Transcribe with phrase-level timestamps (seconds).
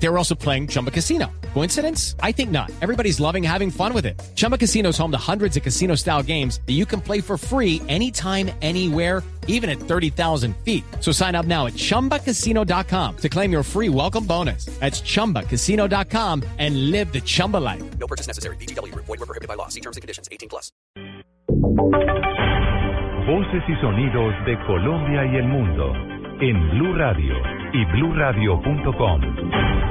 [0.00, 1.30] They were also playing Chumba Casino.
[1.54, 2.14] Coincidence?
[2.20, 2.70] I think not.
[2.80, 4.20] Everybody's loving having fun with it.
[4.36, 7.36] Chumba Casino is home to hundreds of casino style games that you can play for
[7.36, 10.84] free anytime, anywhere, even at 30,000 feet.
[11.00, 14.66] So sign up now at chumbacasino.com to claim your free welcome bonus.
[14.78, 17.82] That's chumbacasino.com and live the Chumba life.
[17.98, 18.56] No purchase necessary.
[18.56, 18.94] BGW.
[18.94, 19.68] Void were prohibited by law.
[19.68, 20.28] See terms and conditions.
[20.30, 20.70] 18 plus.
[23.26, 25.92] Voces y sonidos de Colombia y el mundo
[26.40, 27.34] en Blue Radio
[27.72, 29.20] y bluradio.com,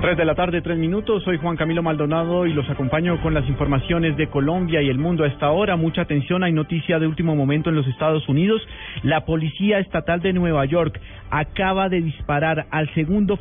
[0.00, 1.22] 3 de la tarde, 3 minutos.
[1.24, 5.24] Soy Juan Camilo Maldonado y los acompaño con las informaciones de Colombia y el mundo
[5.24, 5.76] a esta hora.
[5.76, 8.60] Mucha atención, hay noticia de último momento en los Estados Unidos.
[9.02, 11.00] La Policía Estatal de Nueva York
[11.30, 13.38] acaba de disparar al segundo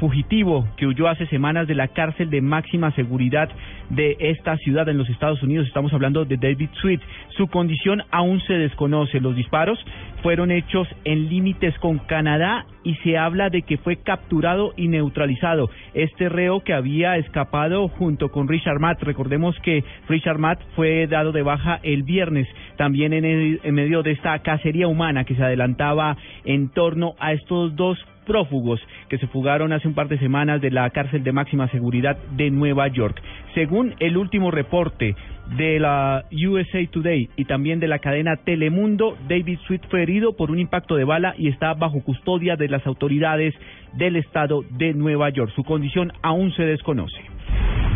[0.00, 3.48] fugitivo que huyó hace semanas de la cárcel de máxima seguridad
[3.90, 5.68] de esta ciudad en los Estados Unidos.
[5.68, 7.00] Estamos hablando de David Sweet.
[7.36, 9.20] Su condición aún se desconoce.
[9.20, 9.78] Los disparos
[10.22, 15.70] fueron hechos en límites con Canadá y se habla de que fue capturado y neutralizado
[15.94, 19.02] este reo que había escapado junto con Richard Matt.
[19.02, 22.46] Recordemos que Richard Matt fue dado de baja el viernes
[22.76, 27.74] también en, en medio de esta cacería humana que se adelantaba en torno a estos
[27.74, 31.68] dos prófugos que se fugaron hace un par de semanas de la cárcel de máxima
[31.68, 33.20] seguridad de Nueva York.
[33.54, 35.14] Según el último reporte
[35.56, 40.50] de la USA Today y también de la cadena Telemundo, David Sweet fue herido por
[40.50, 43.54] un impacto de bala y está bajo custodia de las autoridades
[43.94, 45.52] del estado de Nueva York.
[45.54, 47.33] Su condición aún se desconoce.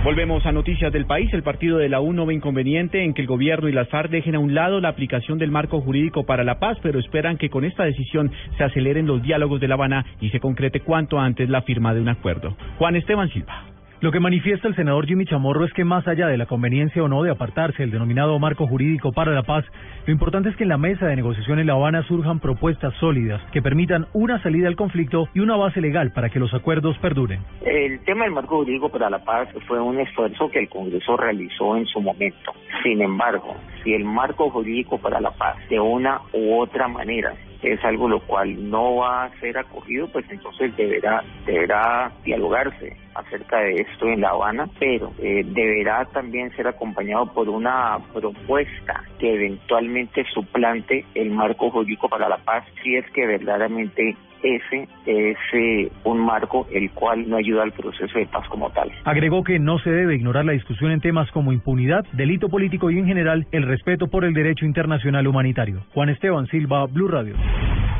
[0.04, 1.32] Volvemos a noticias del país.
[1.34, 4.10] El partido de la U no ve inconveniente en que el gobierno y las FARC
[4.10, 7.50] dejen a un lado la aplicación del marco jurídico para la paz, pero esperan que
[7.50, 11.48] con esta decisión se aceleren los diálogos de La Habana y se concrete cuanto antes
[11.48, 12.56] la firma de un acuerdo.
[12.78, 13.77] Juan Esteban Silva.
[14.00, 17.08] Lo que manifiesta el senador Jimmy Chamorro es que más allá de la conveniencia o
[17.08, 19.64] no de apartarse del denominado marco jurídico para la paz,
[20.06, 23.42] lo importante es que en la mesa de negociación en La Habana surjan propuestas sólidas
[23.50, 27.40] que permitan una salida al conflicto y una base legal para que los acuerdos perduren.
[27.64, 31.76] El tema del marco jurídico para la paz fue un esfuerzo que el Congreso realizó
[31.76, 32.52] en su momento.
[32.84, 37.84] Sin embargo, si el marco jurídico para la paz de una u otra manera es
[37.84, 43.80] algo lo cual no va a ser acogido, pues entonces deberá deberá dialogarse acerca de
[43.80, 50.24] esto en La Habana, pero eh, deberá también ser acompañado por una propuesta que eventualmente
[50.32, 56.20] suplante el marco jurídico para la paz, si es que verdaderamente ese es eh, un
[56.20, 58.90] marco el cual no ayuda al proceso de paz como tal.
[59.04, 62.98] Agregó que no se debe ignorar la discusión en temas como impunidad, delito político y
[62.98, 65.82] en general el respeto por el derecho internacional humanitario.
[65.94, 67.34] Juan Esteban Silva, Blue Radio.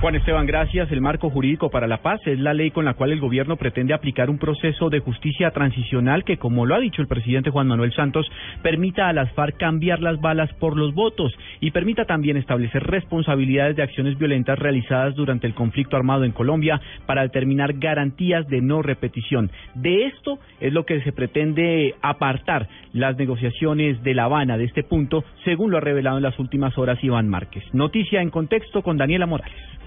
[0.01, 0.93] Juan Esteban, gracias.
[0.93, 3.95] El marco jurídico para la paz es la ley con la cual el gobierno pretende
[3.95, 7.93] aplicar un proceso de justicia transicional que, como lo ha dicho el presidente Juan Manuel
[7.93, 8.31] Santos,
[8.63, 13.75] permita a las FARC cambiar las balas por los votos y permita también establecer responsabilidades
[13.75, 18.83] de acciones violentas realizadas durante el conflicto armado en Colombia para determinar garantías de no
[18.83, 19.51] repetición.
[19.75, 24.85] De esto es lo que se pretende apartar las negociaciones de La Habana de este
[24.85, 27.65] punto, según lo ha revelado en las últimas horas Iván Márquez.
[27.73, 29.79] Noticia en contexto con Daniela Morales.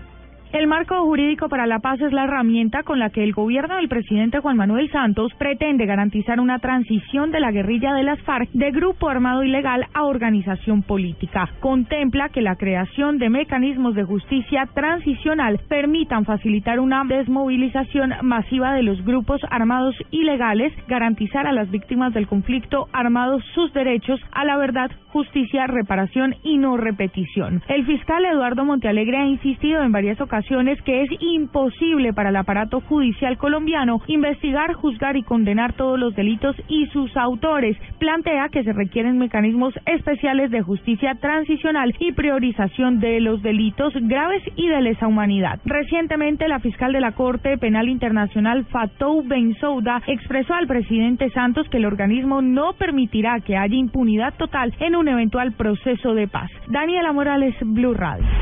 [0.53, 3.87] El marco jurídico para la paz es la herramienta con la que el gobierno del
[3.87, 8.71] presidente Juan Manuel Santos pretende garantizar una transición de la guerrilla de las FARC de
[8.71, 11.49] grupo armado ilegal a organización política.
[11.61, 18.83] Contempla que la creación de mecanismos de justicia transicional permitan facilitar una desmovilización masiva de
[18.83, 24.57] los grupos armados ilegales, garantizar a las víctimas del conflicto armado sus derechos a la
[24.57, 27.63] verdad, justicia, reparación y no repetición.
[27.69, 30.40] El fiscal Eduardo Montealegre ha insistido en varias ocasiones
[30.83, 36.55] que es imposible para el aparato judicial colombiano investigar, juzgar y condenar todos los delitos
[36.67, 37.77] y sus autores.
[37.99, 44.43] Plantea que se requieren mecanismos especiales de justicia transicional y priorización de los delitos graves
[44.55, 45.59] y de lesa humanidad.
[45.65, 51.77] Recientemente, la fiscal de la Corte Penal Internacional Fatou Bensouda expresó al presidente Santos que
[51.77, 56.49] el organismo no permitirá que haya impunidad total en un eventual proceso de paz.
[56.67, 58.40] Daniela Morales, Blue Radio.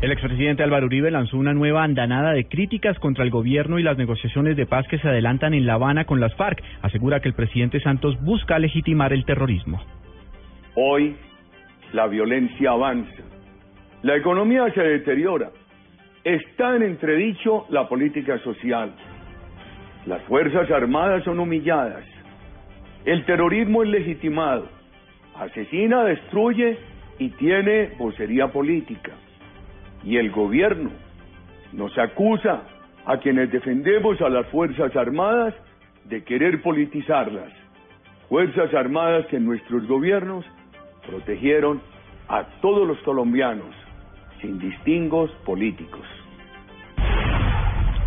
[0.00, 3.98] El expresidente Álvaro Uribe lanzó una nueva andanada de críticas contra el gobierno y las
[3.98, 6.62] negociaciones de paz que se adelantan en La Habana con las FARC.
[6.82, 9.82] Asegura que el presidente Santos busca legitimar el terrorismo.
[10.76, 11.16] Hoy
[11.92, 13.24] la violencia avanza,
[14.02, 15.50] la economía se deteriora,
[16.22, 18.92] está en entredicho la política social,
[20.06, 22.04] las Fuerzas Armadas son humilladas,
[23.04, 24.68] el terrorismo es legitimado,
[25.34, 26.78] asesina, destruye
[27.18, 29.12] y tiene vocería política
[30.04, 30.90] y el gobierno
[31.72, 32.62] nos acusa
[33.04, 35.54] a quienes defendemos a las Fuerzas Armadas
[36.04, 37.52] de querer politizarlas.
[38.28, 40.44] Fuerzas Armadas que nuestros gobiernos
[41.06, 41.80] protegieron
[42.28, 43.74] a todos los colombianos,
[44.40, 46.06] sin distingos políticos.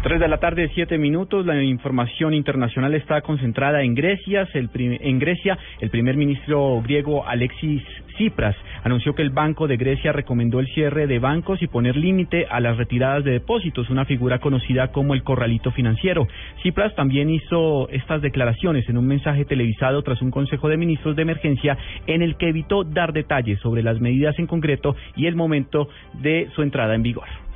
[0.04, 1.46] Tres de la tarde, siete minutos.
[1.46, 4.48] La información internacional está concentrada en Grecia.
[4.56, 7.84] El en Grecia, el primer ministro griego Alexis
[8.16, 12.48] Tsipras anunció que el Banco de Grecia recomendó el cierre de bancos y poner límite
[12.50, 16.28] a las retiradas de depósitos, una figura conocida como el corralito financiero.
[16.58, 21.22] Tsipras también hizo estas declaraciones en un mensaje televisado tras un Consejo de Ministros de
[21.22, 25.88] Emergencia en el que evitó dar detalles sobre las medidas en concreto y el momento
[26.22, 27.51] de su entrada en vigor.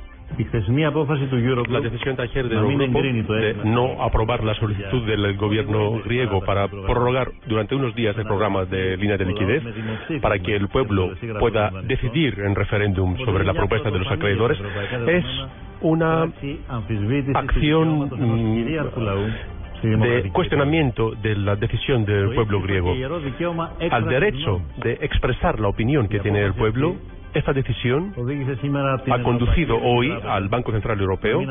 [1.68, 3.02] La decisión de ayer del Eurogrupo
[3.32, 8.64] de no aprobar la solicitud del gobierno griego para prorrogar durante unos días el programa
[8.64, 9.62] de línea de liquidez
[10.20, 14.58] para que el pueblo pueda decidir en referéndum sobre la propuesta de los acreedores.
[15.06, 15.24] es
[15.80, 16.28] una
[17.34, 18.10] acción
[19.82, 22.94] de cuestionamiento de la decisión del pueblo griego.
[23.90, 26.96] al derecho de expresar la opinión que tiene el pueblo
[27.38, 28.14] esta decisión
[29.10, 31.42] ha conducido hoy al Banco Central Europeo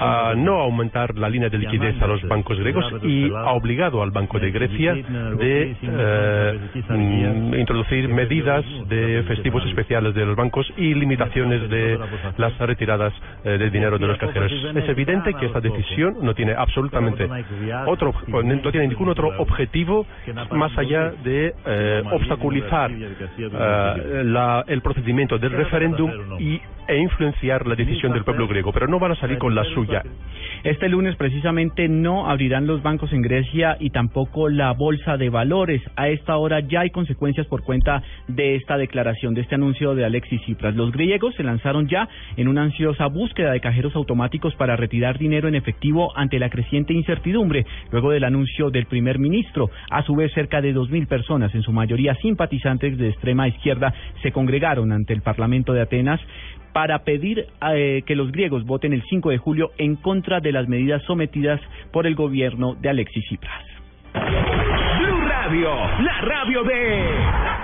[0.00, 4.10] a no aumentar la línea de liquidez a los bancos griegos y ha obligado al
[4.10, 6.58] Banco de Grecia de eh,
[6.88, 11.98] mm, introducir medidas de festivos especiales de los bancos y limitaciones de
[12.36, 13.12] las retiradas
[13.44, 14.52] eh, de dinero de los cajeros.
[14.52, 17.28] Es evidente que esta decisión no tiene absolutamente
[17.86, 20.06] otro, no tiene ningún otro objetivo
[20.50, 22.90] más allá de eh, obstaculizar
[24.24, 28.98] la el procedimiento del referéndum y, e influenciar la decisión del pueblo griego, pero no
[28.98, 30.02] van a salir con la suya.
[30.64, 35.82] Este lunes precisamente no abrirán los bancos en Grecia y tampoco la bolsa de valores.
[35.96, 40.04] A esta hora ya hay consecuencias por cuenta de esta declaración, de este anuncio de
[40.04, 40.74] Alexis Tsipras.
[40.74, 45.46] Los griegos se lanzaron ya en una ansiosa búsqueda de cajeros automáticos para retirar dinero
[45.46, 49.70] en efectivo ante la creciente incertidumbre luego del anuncio del primer ministro.
[49.90, 53.92] A su vez, cerca de 2.000 personas, en su mayoría simpatizantes de extrema izquierda,
[54.22, 56.20] se congregaron ante el Parlamento de Atenas
[56.72, 60.68] para pedir eh, que los griegos voten el 5 de julio en contra de las
[60.68, 61.60] medidas sometidas
[61.92, 63.64] por el gobierno de Alexis Tsipras.
[64.14, 67.57] Blue Radio, la radio de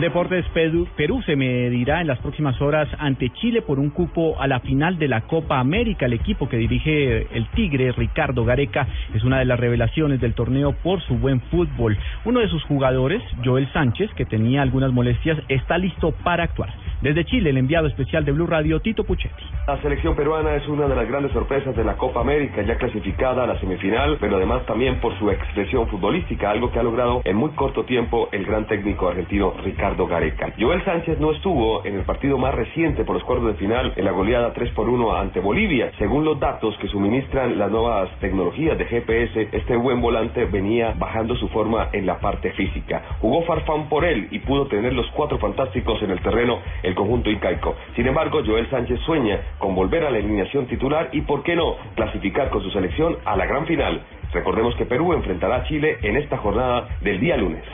[0.00, 4.46] En deportes, Perú, se medirá en las próximas horas ante Chile por un cupo a
[4.46, 6.06] la final de la Copa América.
[6.06, 10.72] El equipo que dirige el Tigre, Ricardo Gareca, es una de las revelaciones del torneo
[10.72, 11.98] por su buen fútbol.
[12.24, 16.70] Uno de sus jugadores, Joel Sánchez, que tenía algunas molestias, está listo para actuar.
[17.02, 19.42] Desde Chile, el enviado especial de Blue Radio, Tito Puchetti.
[19.66, 23.44] La selección peruana es una de las grandes sorpresas de la Copa América, ya clasificada
[23.44, 27.36] a la semifinal, pero además también por su expresión futbolística, algo que ha logrado en
[27.36, 30.52] muy corto tiempo el gran técnico argentino Ricardo Gareca.
[30.58, 34.04] Joel Sánchez no estuvo en el partido más reciente por los cuartos de final en
[34.04, 35.90] la goleada 3 por 1 ante Bolivia.
[35.96, 41.34] Según los datos que suministran las nuevas tecnologías de GPS, este buen volante venía bajando
[41.36, 43.02] su forma en la parte física.
[43.20, 46.58] Jugó Farfán por él y pudo tener los cuatro fantásticos en el terreno
[46.90, 47.76] el conjunto incaico.
[47.96, 51.76] Sin embargo, Joel Sánchez sueña con volver a la alineación titular y, por qué no,
[51.94, 54.02] clasificar con su selección a la gran final.
[54.32, 57.64] Recordemos que Perú enfrentará a Chile en esta jornada del día lunes.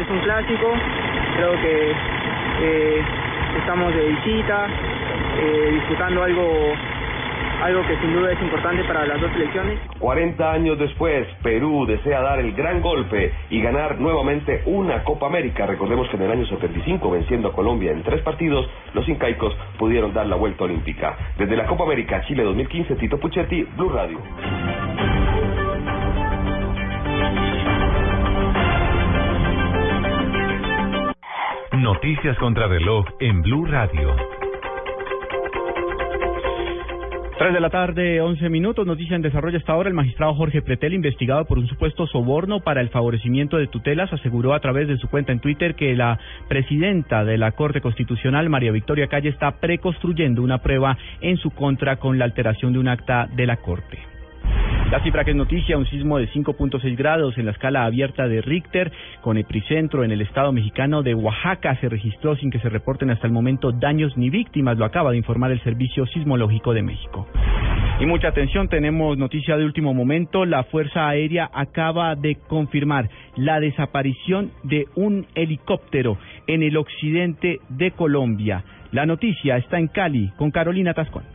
[0.00, 0.72] Es un clásico,
[1.36, 1.92] creo que
[2.62, 3.02] eh,
[3.58, 4.68] estamos de visita,
[5.38, 6.74] eh, disfrutando algo
[7.62, 9.78] algo que sin duda es importante para las dos selecciones.
[10.00, 15.64] 40 años después, Perú desea dar el gran golpe y ganar nuevamente una Copa América.
[15.66, 20.12] Recordemos que en el año 75, venciendo a Colombia en tres partidos, los incaicos pudieron
[20.12, 21.16] dar la vuelta olímpica.
[21.38, 24.18] Desde la Copa América Chile 2015, Tito Puchetti, Blue Radio.
[31.74, 34.41] Noticias contra reloj en Blue Radio.
[37.38, 38.86] 3 de la tarde, 11 minutos.
[38.86, 39.88] Noticia en desarrollo hasta ahora.
[39.88, 44.54] El magistrado Jorge Pretel, investigado por un supuesto soborno para el favorecimiento de tutelas, aseguró
[44.54, 48.70] a través de su cuenta en Twitter que la presidenta de la Corte Constitucional, María
[48.70, 53.28] Victoria Calle, está preconstruyendo una prueba en su contra con la alteración de un acta
[53.34, 54.11] de la Corte.
[54.92, 58.42] La cifra que es noticia, un sismo de 5.6 grados en la escala abierta de
[58.42, 63.08] Richter con epicentro en el estado mexicano de Oaxaca se registró sin que se reporten
[63.08, 67.26] hasta el momento daños ni víctimas, lo acaba de informar el Servicio Sismológico de México.
[68.00, 70.44] Y mucha atención, tenemos noticia de último momento.
[70.44, 77.92] La Fuerza Aérea acaba de confirmar la desaparición de un helicóptero en el occidente de
[77.92, 78.62] Colombia.
[78.90, 81.31] La noticia está en Cali con Carolina Tascón.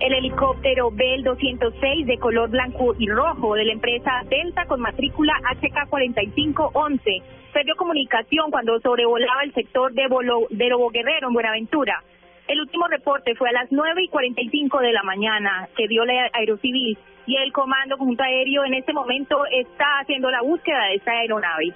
[0.00, 5.32] El helicóptero Bell 206 de color blanco y rojo de la empresa Delta con matrícula
[5.60, 12.04] HK4511 perdió comunicación cuando sobrevolaba el sector de, Bolo, de Lobo Guerrero en Buenaventura.
[12.46, 16.30] El último reporte fue a las 9 y 45 de la mañana que dio la
[16.32, 21.10] Aerocivil y el Comando Conjunto Aéreo en este momento está haciendo la búsqueda de esta
[21.10, 21.74] aeronave.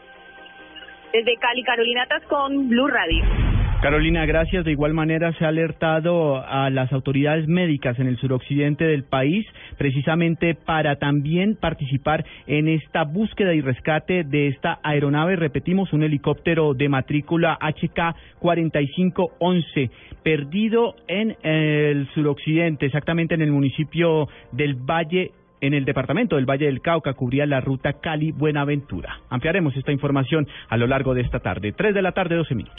[1.13, 3.42] Desde Cali, Carolina Tascón, Blue Radio.
[3.83, 4.65] Carolina, gracias.
[4.65, 9.45] De igual manera se ha alertado a las autoridades médicas en el suroccidente del país
[9.77, 15.35] precisamente para también participar en esta búsqueda y rescate de esta aeronave.
[15.35, 19.91] Repetimos, un helicóptero de matrícula HK-4511
[20.23, 26.67] perdido en el suroccidente, exactamente en el municipio del Valle en el departamento del Valle
[26.67, 29.23] del Cauca cubría la ruta Cali-Buenaventura.
[29.29, 31.73] Ampliaremos esta información a lo largo de esta tarde.
[31.73, 32.79] Tres de la tarde, doce minutos.